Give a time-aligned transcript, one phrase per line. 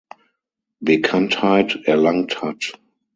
[0.79, 2.73] Bekanntheit erlangt hat.